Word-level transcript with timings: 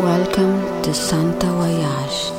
Welcome 0.00 0.80
to 0.80 0.94
Santa 0.94 1.46
Voyage. 1.52 2.32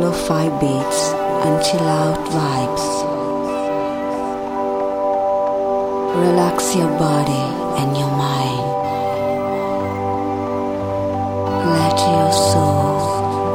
Lo-fi 0.00 0.48
beats 0.58 1.12
and 1.46 1.62
chill 1.62 1.86
out 1.86 2.18
vibes. 2.26 2.86
Relax 6.18 6.74
your 6.74 6.90
body 6.98 7.46
and 7.78 7.96
your 7.96 8.10
mind. 8.10 8.66
Let 11.70 11.98
your 12.02 12.32
soul 12.32 12.98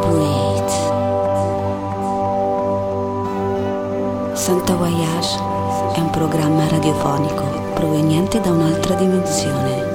breathe. 0.07 0.73
Santa 4.37 4.75
Voyage 4.75 5.37
è 5.95 5.99
un 5.99 6.09
programma 6.11 6.65
radiofonico 6.69 7.43
proveniente 7.73 8.39
da 8.39 8.51
un'altra 8.51 8.95
dimensione. 8.95 9.88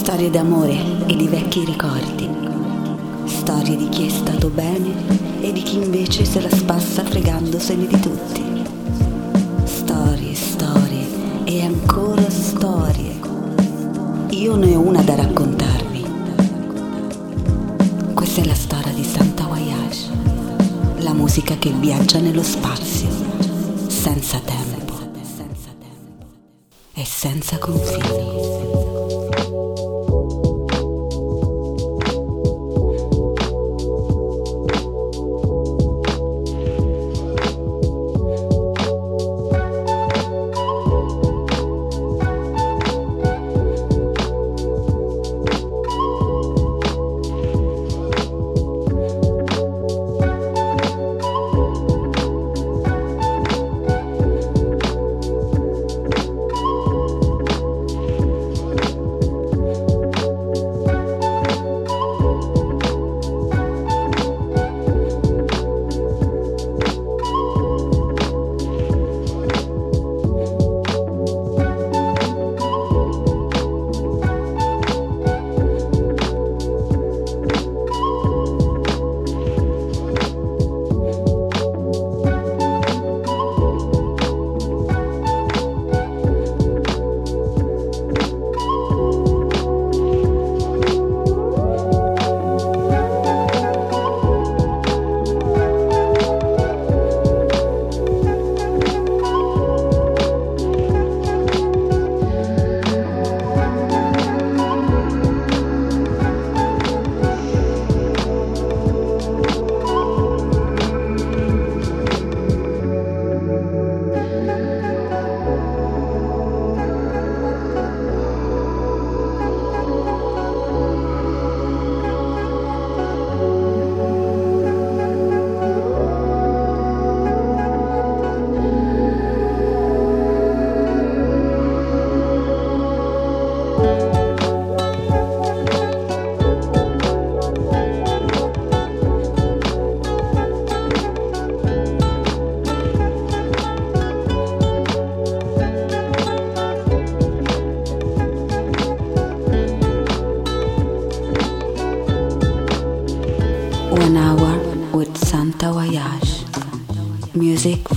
Storie 0.00 0.30
d'amore 0.30 1.06
e 1.06 1.14
di 1.14 1.28
vecchi 1.28 1.62
ricordi. 1.62 2.26
Storie 3.26 3.76
di 3.76 3.90
chi 3.90 4.06
è 4.06 4.08
stato 4.08 4.48
bene 4.48 5.42
e 5.42 5.52
di 5.52 5.62
chi 5.62 5.76
invece 5.76 6.24
se 6.24 6.40
la 6.40 6.48
spassa 6.48 7.04
fregandosene 7.04 7.86
di 7.86 8.00
tutti. 8.00 8.42
Storie, 9.64 10.34
storie 10.34 11.06
e 11.44 11.62
ancora 11.62 12.28
storie. 12.30 13.20
Io 14.30 14.56
ne 14.56 14.74
ho 14.74 14.80
una 14.80 15.02
da 15.02 15.16
raccontarvi. 15.16 16.04
Questa 18.14 18.40
è 18.40 18.44
la 18.46 18.54
storia 18.54 18.94
di 18.94 19.04
Santa 19.04 19.44
Voyage, 19.44 20.08
la 21.00 21.12
musica 21.12 21.56
che 21.58 21.72
viaggia 21.72 22.18
nello 22.20 22.42
spazio, 22.42 23.08
senza 23.86 24.40
tempo 24.42 24.94
e 26.94 27.04
senza 27.04 27.58
confini. 27.58 28.29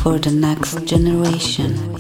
For 0.04 0.20
the 0.20 0.30
next 0.30 0.86
generation. 0.86 1.93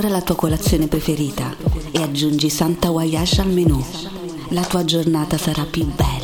Assapora 0.00 0.18
la 0.18 0.24
tua 0.24 0.34
colazione 0.34 0.86
preferita 0.88 1.54
e 1.90 2.00
aggiungi 2.00 2.48
Santa 2.48 2.88
Voyage 2.88 3.42
al 3.42 3.48
menù. 3.48 3.84
La 4.48 4.64
tua 4.64 4.82
giornata 4.82 5.36
sarà 5.36 5.66
più 5.66 5.84
bella. 5.84 6.19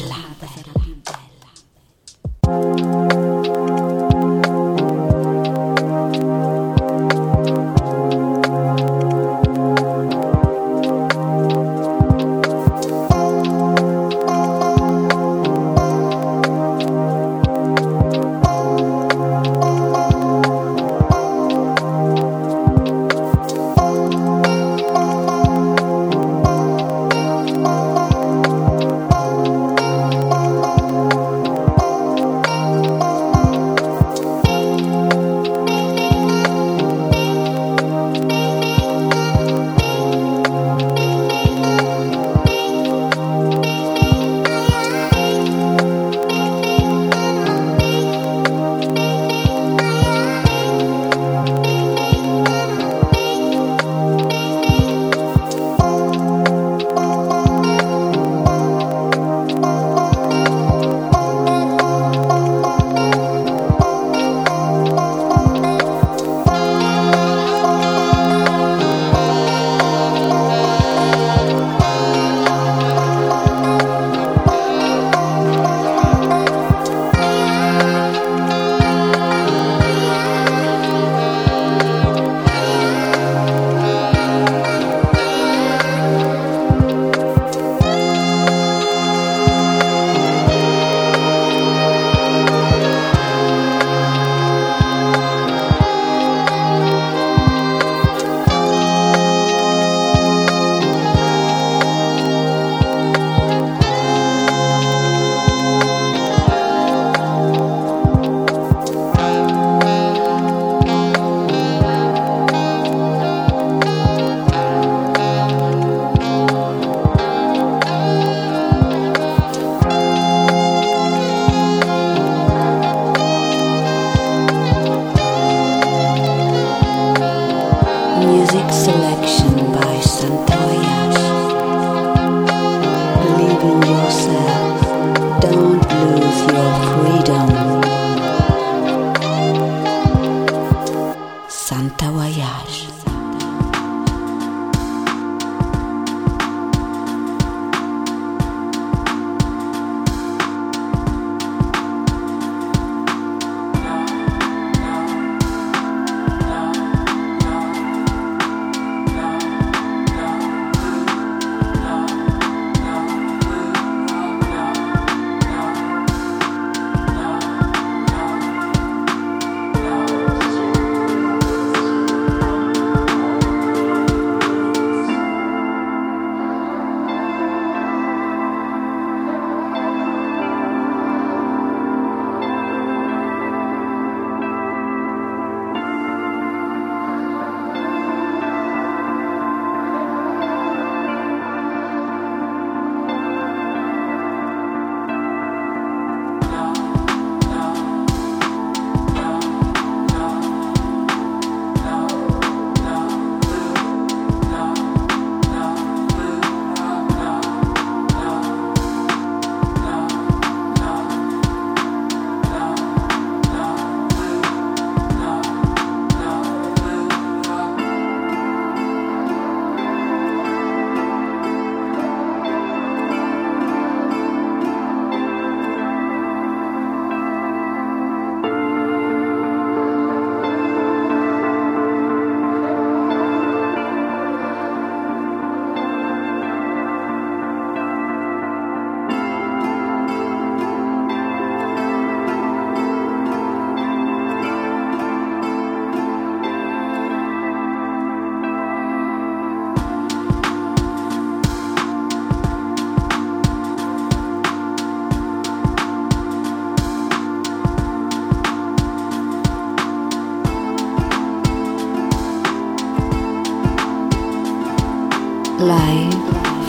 Life 265.67 266.15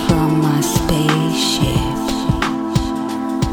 from 0.07 0.41
my 0.41 0.59
spaceship. 0.59 2.07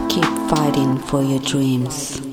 Keep 0.09 0.49
fighting 0.49 0.97
for 0.97 1.23
your 1.23 1.41
dreams. 1.41 2.24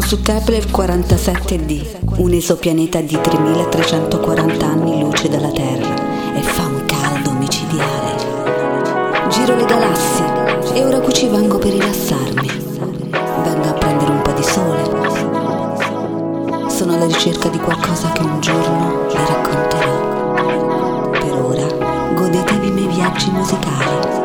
Su 0.00 0.20
Kepler 0.22 0.64
47d, 0.66 2.16
un 2.16 2.32
esopianeta 2.32 3.00
di 3.00 3.16
3340 3.20 4.66
anni 4.66 5.00
luce 5.00 5.28
dalla 5.28 5.50
Terra 5.50 6.34
e 6.34 6.42
fa 6.42 6.66
un 6.66 6.84
caldo 6.84 7.30
micidiale. 7.32 8.16
Giro 9.28 9.54
le 9.54 9.64
galassie 9.64 10.24
e 10.74 10.84
ora 10.84 10.98
qui 11.00 11.12
ci 11.12 11.28
vengo 11.28 11.58
per 11.58 11.72
rilassarmi. 11.72 12.48
Vengo 13.44 13.68
a 13.68 13.72
prendere 13.74 14.10
un 14.10 14.22
po' 14.22 14.32
di 14.32 14.42
sole. 14.42 14.82
Sono 16.70 16.94
alla 16.94 17.06
ricerca 17.06 17.48
di 17.48 17.58
qualcosa 17.58 18.10
che 18.10 18.22
un 18.22 18.40
giorno 18.40 19.06
vi 19.08 19.16
racconterò. 19.16 21.10
Per 21.10 21.32
ora 21.32 22.12
godetevi 22.14 22.66
i 22.66 22.72
miei 22.72 22.88
viaggi 22.88 23.30
musicali. 23.30 24.23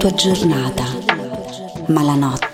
Tua 0.00 0.14
giornata, 0.14 0.84
ma 1.88 2.02
la 2.02 2.14
notte 2.14 2.49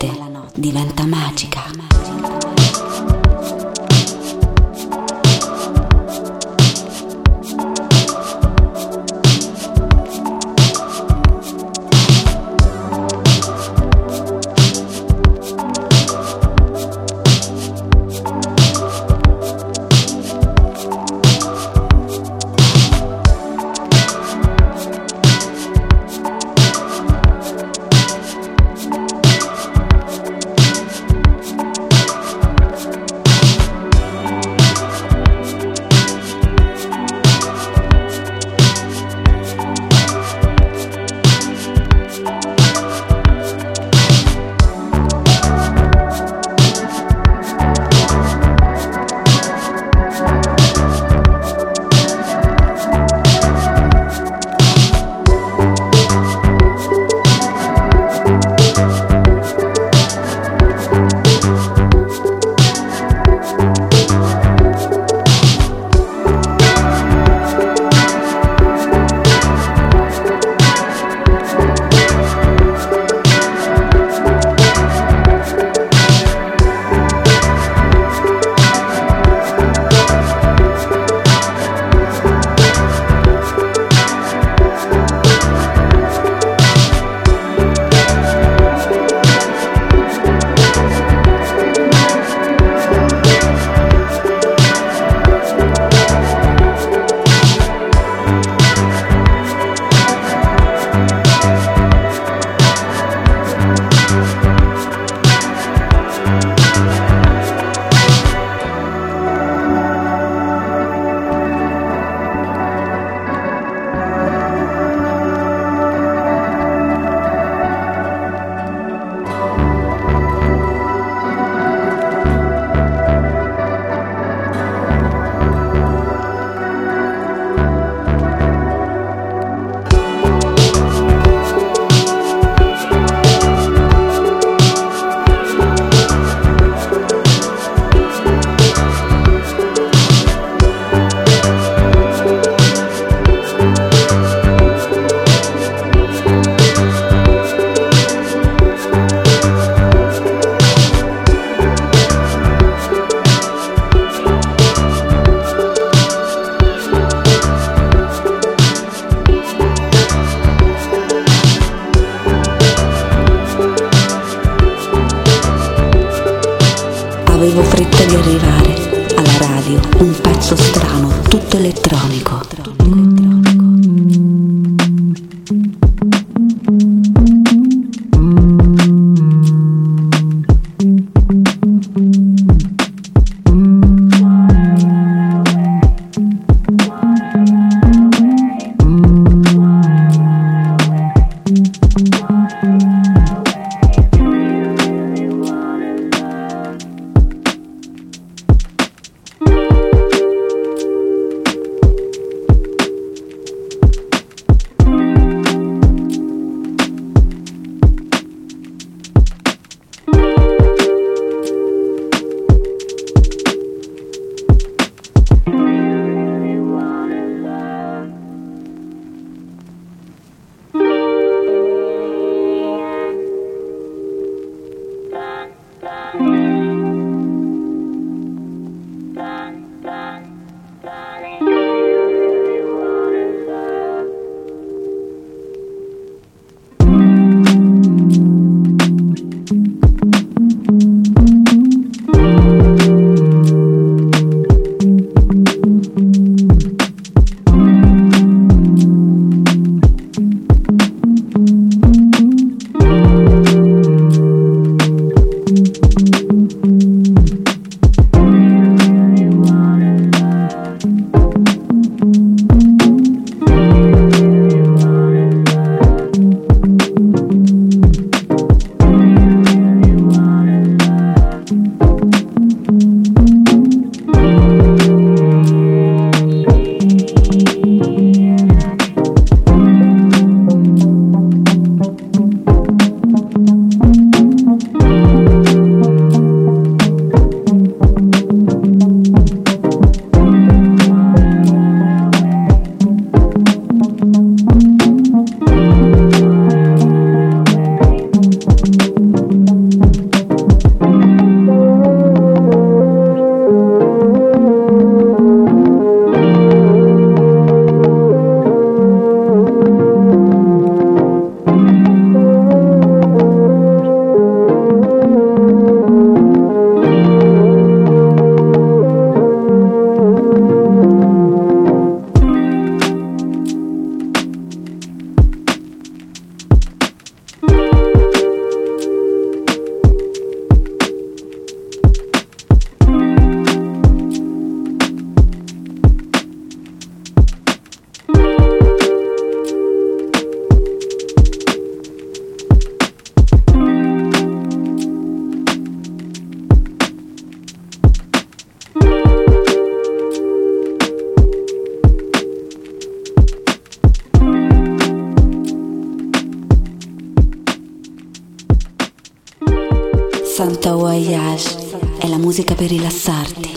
Voyage 361.07 361.99
è 361.99 362.09
la 362.09 362.19
musica 362.19 362.57
per 362.57 362.69
rilassarti. 362.69 363.56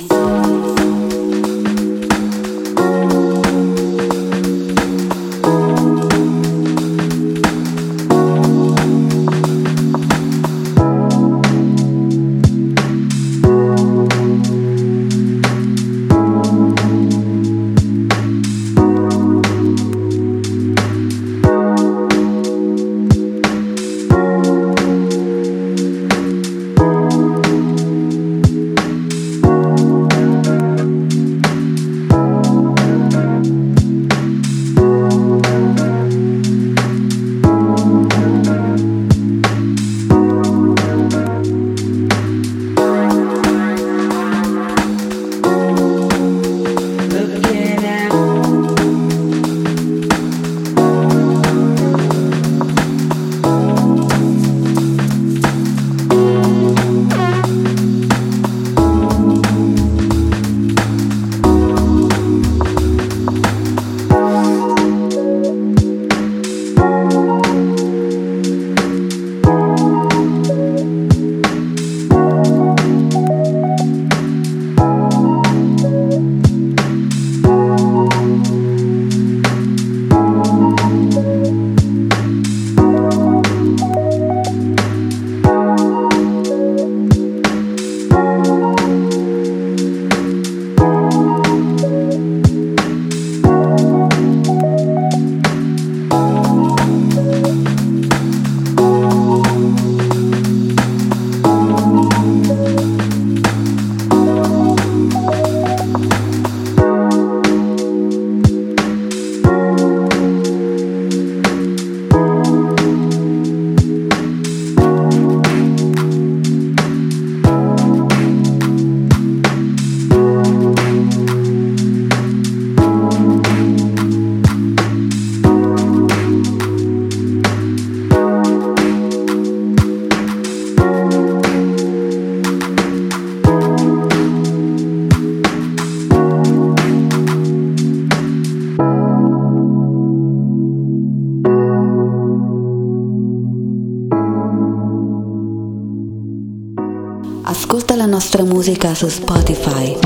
Musica 148.80 148.96
su 148.96 149.10
Spotify, 149.10 149.98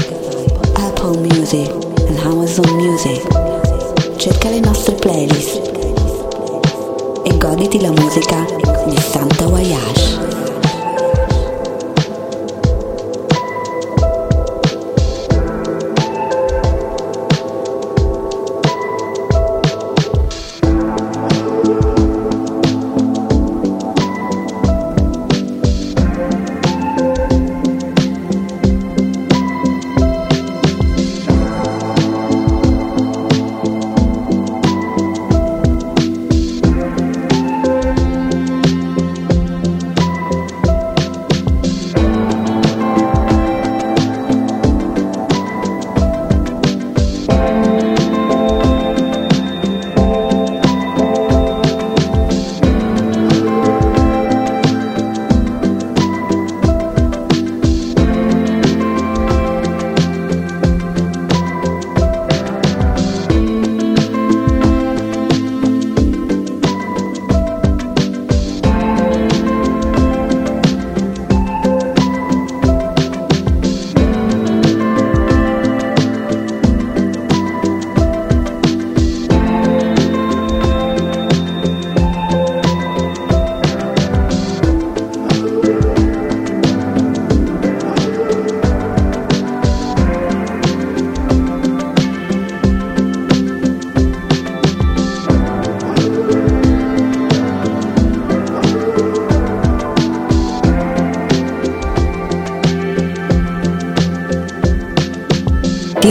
Apple 0.74 1.20
Music 1.20 1.72
e 2.08 2.18
Amazon 2.24 2.68
Music. 2.72 3.22
Cerca 4.18 4.50
le 4.50 4.62
nostre 4.62 4.96
playlist 4.96 5.62
e 7.24 7.38
goditi 7.38 7.80
la 7.80 7.92
musica 7.92 8.43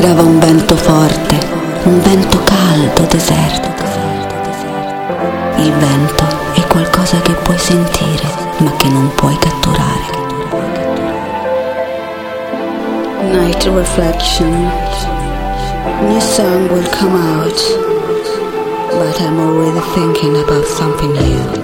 Tirava 0.02 0.22
un 0.22 0.40
vento 0.40 0.74
forte, 0.74 1.38
un 1.84 2.00
vento 2.00 2.36
caldo, 2.42 3.06
deserto. 3.08 3.68
Il 5.58 5.72
vento 5.74 6.24
è 6.54 6.66
qualcosa 6.66 7.20
che 7.20 7.32
puoi 7.34 7.56
sentire, 7.56 8.26
ma 8.56 8.72
che 8.78 8.88
non 8.88 9.12
puoi 9.14 9.38
catturare. 9.38 10.10
Night 13.30 13.62
reflection. 13.66 14.72
New 16.08 16.18
song 16.18 16.68
will 16.72 16.88
come 16.98 17.14
out, 17.38 17.62
but 18.90 19.20
I'm 19.20 19.38
already 19.38 19.78
thinking 19.94 20.36
about 20.36 20.66
something 20.66 21.12
new. 21.12 21.61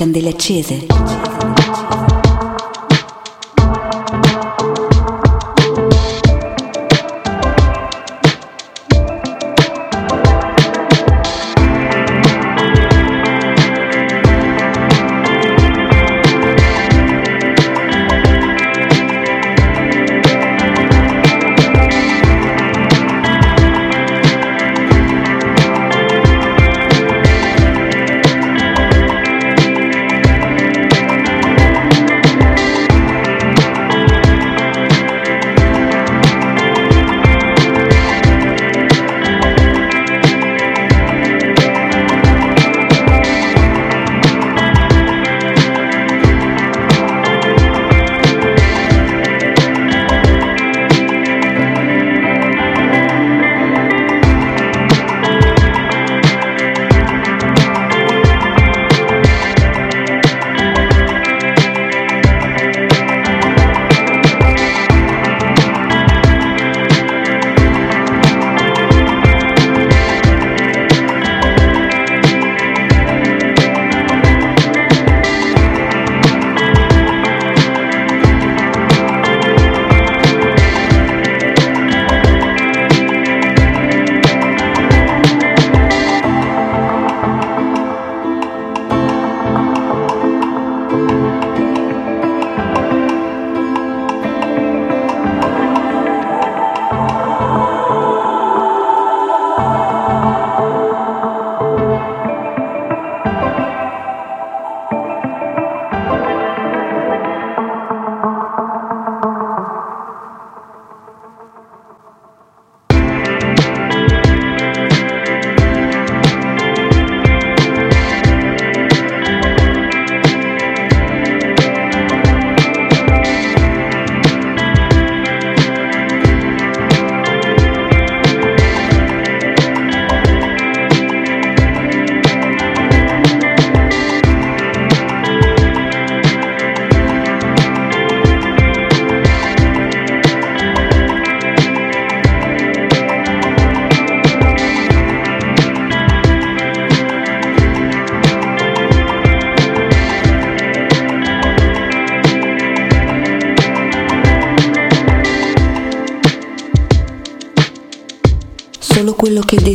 Candele 0.00 0.30
accese. 0.30 0.86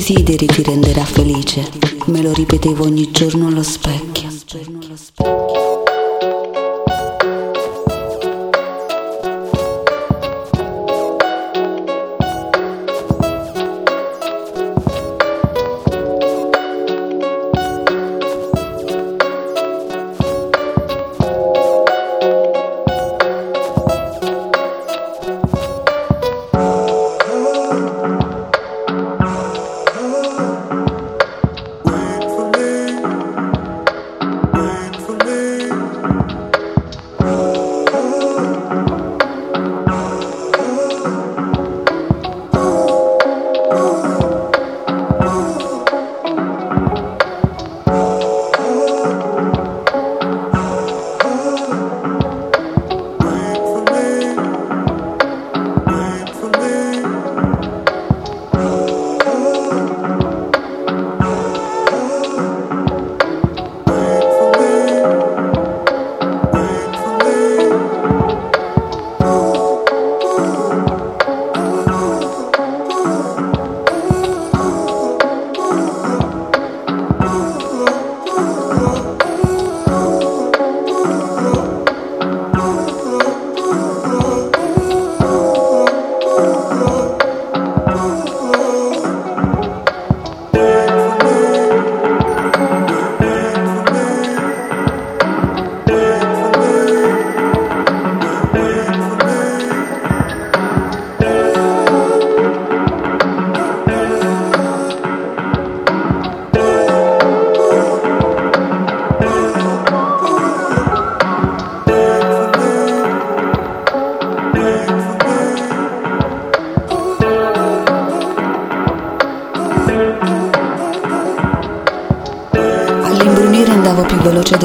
Desideri 0.07 0.45
ti 0.45 0.61
renderà 0.61 1.03
felice. 1.03 1.67
Me 2.05 2.21
lo 2.21 2.31
ripetevo 2.31 2.83
ogni 2.83 3.09
giorno 3.09 3.47
allo 3.47 3.63
specchio. 3.63 4.29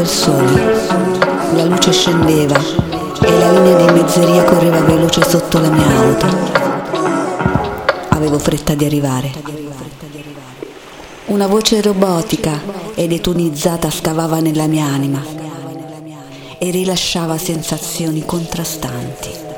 Del 0.01 0.09
sole. 0.09 0.79
La 1.53 1.65
luce 1.65 1.93
scendeva 1.93 2.59
e 2.59 3.39
la 3.39 3.53
linea 3.53 3.85
di 3.85 4.01
mezzeria 4.01 4.45
correva 4.45 4.81
veloce 4.81 5.23
sotto 5.29 5.59
la 5.59 5.69
mia 5.69 5.87
auto. 5.87 6.27
Avevo 8.09 8.39
fretta 8.39 8.75
di 8.75 8.87
arrivare. 8.87 9.31
Una 11.27 11.47
voce 11.47 11.83
robotica 11.83 12.61
ed 12.95 13.13
etonizzata 13.13 13.91
scavava 13.91 14.41
nella 14.41 14.67
mia 14.67 14.87
anima 14.87 15.23
e 16.59 16.71
rilasciava 16.71 17.37
sensazioni 17.37 18.25
contrastanti. 18.25 19.50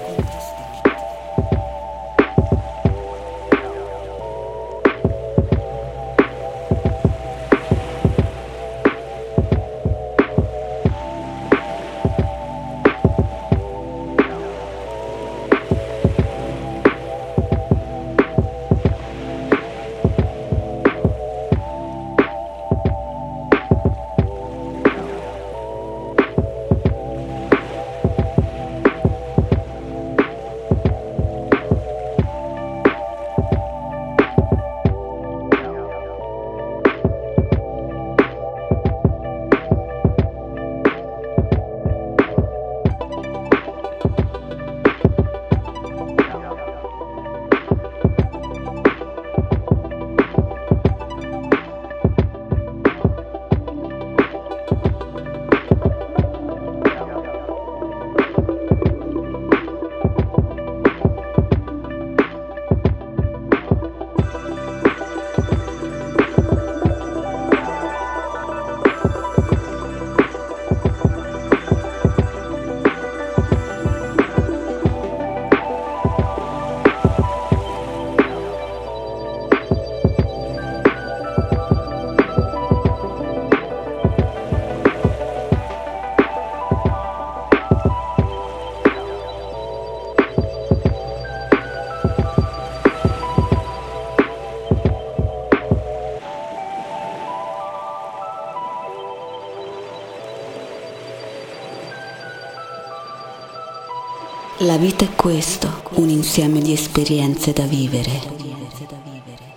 La 104.73 104.79
vita 104.79 105.05
è 105.05 105.11
questo, 105.15 105.83
un 105.97 106.09
insieme 106.09 106.63
di 106.63 106.73
esperienze 106.73 107.53
da 107.53 107.65
vivere. 107.65 108.23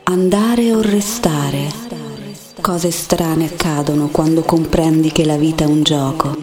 Andare 0.03 0.73
o 0.73 0.81
restare. 0.81 1.71
Cose 2.59 2.91
strane 2.91 3.45
accadono 3.45 4.09
quando 4.09 4.41
comprendi 4.41 5.13
che 5.13 5.23
la 5.23 5.37
vita 5.37 5.63
è 5.63 5.67
un 5.67 5.83
gioco. 5.83 6.35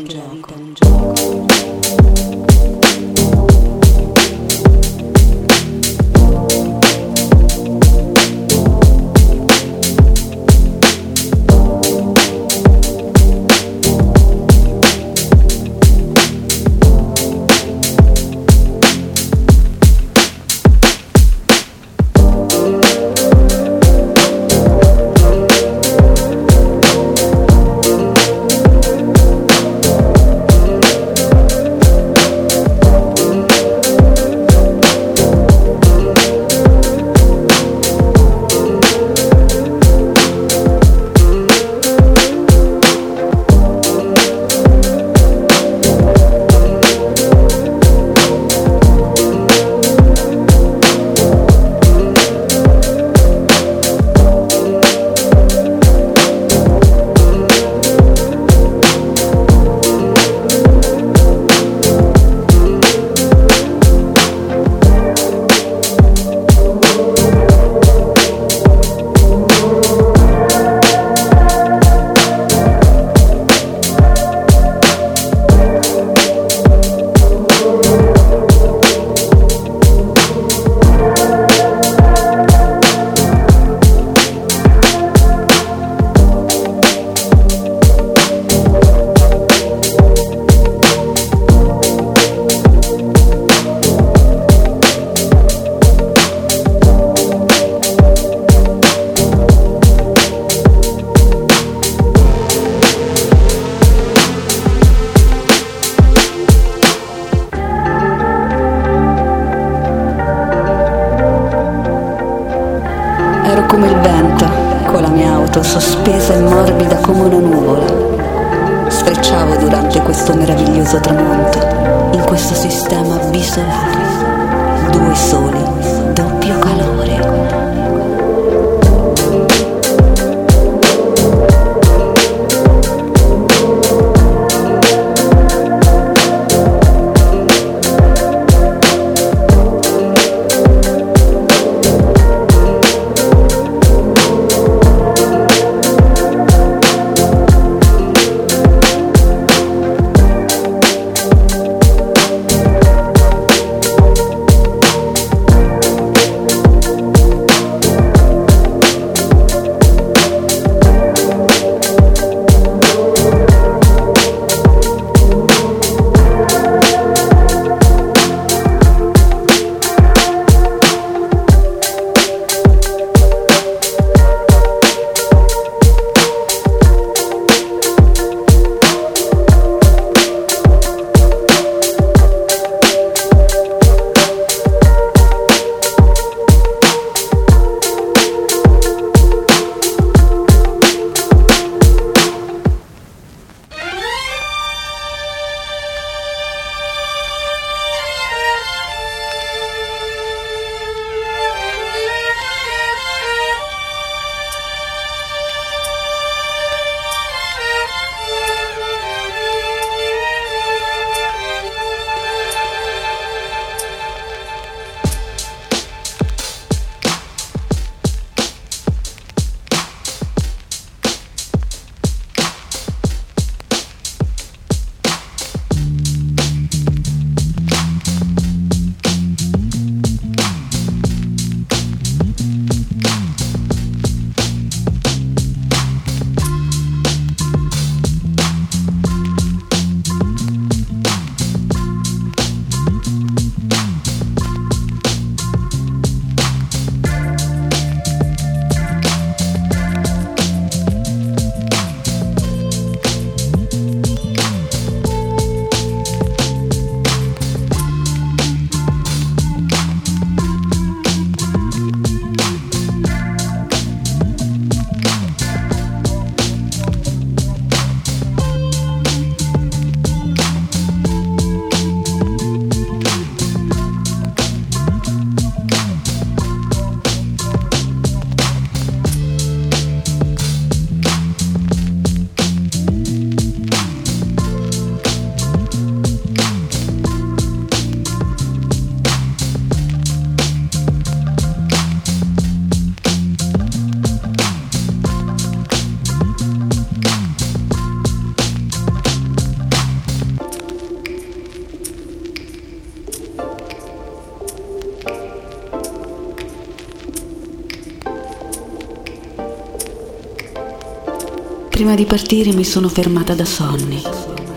Prima 311.93 312.09
di 312.09 312.17
partire 312.17 312.55
mi 312.55 312.65
sono 312.65 312.89
fermata 312.89 313.35
da 313.35 313.45
Sonny, 313.45 314.01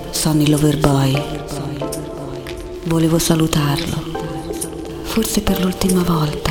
Sonny 0.10 0.48
Loverboy. 0.48 1.22
Volevo 2.86 3.20
salutarlo, 3.20 4.02
forse 5.04 5.42
per 5.42 5.62
l'ultima 5.62 6.02
volta. 6.02 6.50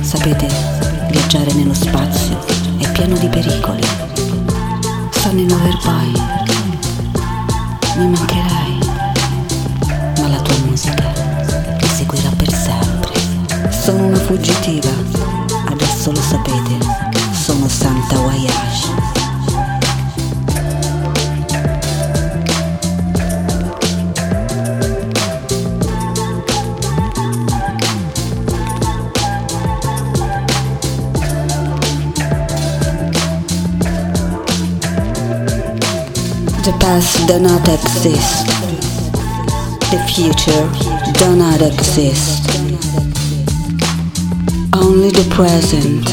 Sapete, 0.00 0.48
viaggiare 1.10 1.52
nello 1.52 1.74
spazio 1.74 2.38
è 2.78 2.90
pieno 2.92 3.18
di 3.18 3.28
pericoli. 3.28 3.86
Sonny 5.10 5.46
Loverboy, 5.46 6.12
mi 7.98 8.08
mancherai, 8.08 8.78
ma 10.18 10.28
la 10.28 10.40
tua 10.40 10.56
musica 10.64 11.12
mi 11.78 11.88
seguirà 11.88 12.30
per 12.30 12.50
sempre. 12.54 13.12
Sono 13.70 14.06
una 14.06 14.16
fuggitiva, 14.16 14.88
adesso 15.68 16.10
lo 16.10 16.22
sapete, 16.22 16.78
sono 17.34 17.68
Santa 17.68 18.16
Voyage. 18.16 18.95
Past 36.86 37.26
does 37.26 37.40
not 37.40 37.68
exist. 37.68 38.46
The 39.90 39.98
future 40.12 40.64
does 41.18 41.36
not 41.36 41.60
exist. 41.60 42.46
Only 44.72 45.10
the 45.10 45.26
present. 45.34 46.04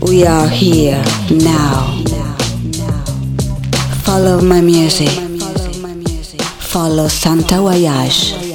We 0.00 0.24
are 0.24 0.48
here 0.48 1.02
now. 1.28 2.04
Follow 4.06 4.40
my 4.40 4.60
music. 4.60 5.10
Follow 6.72 7.08
Santa 7.08 7.56
Voyage. 7.56 8.47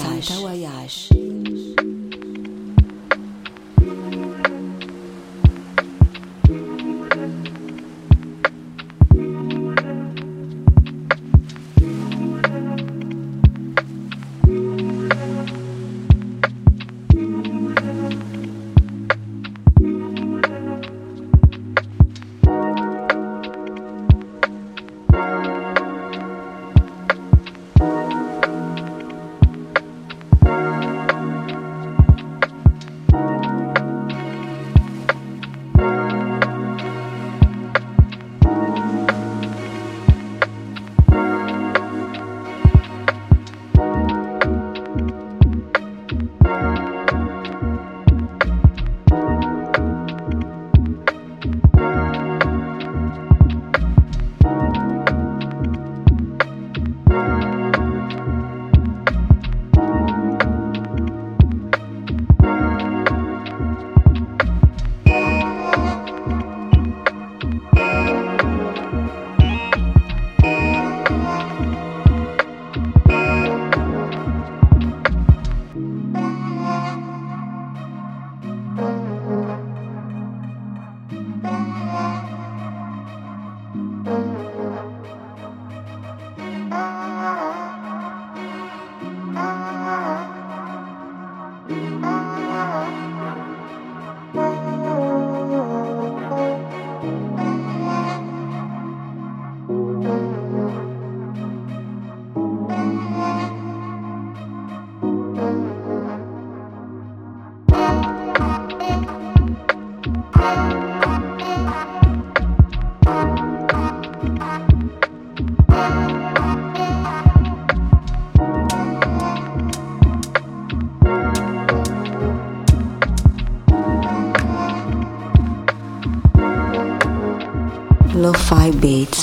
Lo-fi 128.43 128.71
beats 128.71 129.22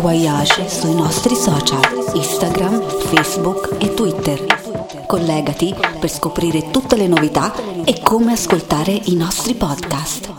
Voyage 0.00 0.68
sui 0.68 0.94
nostri 0.94 1.34
social, 1.34 1.80
Instagram, 2.14 2.82
Facebook 2.82 3.76
e 3.78 3.94
Twitter. 3.94 5.04
Collegati 5.06 5.74
per 6.00 6.10
scoprire 6.10 6.70
tutte 6.70 6.96
le 6.96 7.06
novità 7.06 7.54
e 7.84 8.00
come 8.02 8.32
ascoltare 8.32 8.92
i 8.92 9.14
nostri 9.14 9.54
podcast. 9.54 10.32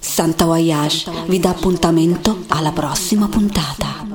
Santa 0.00 0.44
Voyage 0.44 1.10
vi 1.26 1.38
dà 1.38 1.50
appuntamento 1.50 2.44
alla 2.48 2.72
prossima 2.72 3.28
puntata. 3.28 4.06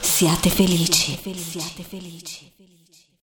Siate 0.00 0.50
felici. 0.50 2.41